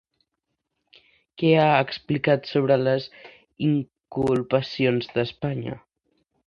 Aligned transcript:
Què 1.41 1.51
ha 1.65 1.83
explicat 1.83 2.49
sobre 2.55 2.79
les 2.87 3.07
inculpacions 3.71 5.15
d'Espanya? 5.17 5.81